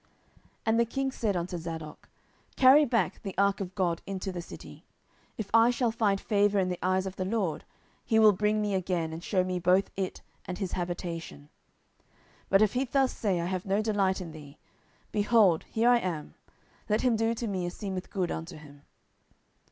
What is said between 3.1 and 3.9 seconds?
the ark of